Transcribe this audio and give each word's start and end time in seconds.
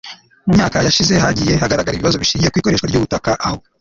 Mu 0.47 0.51
myaka 0.57 0.77
yashize 0.87 1.13
hagiye 1.25 1.53
hagaragara 1.61 1.95
ibibazo 1.95 2.17
bishingiye 2.21 2.49
ku 2.51 2.57
ikoreshwa 2.59 2.87
ry 2.89 2.97
ubutaka 2.99 3.31
aho 3.45 3.57